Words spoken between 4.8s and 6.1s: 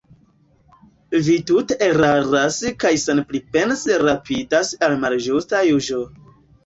al malĝusta juĝo.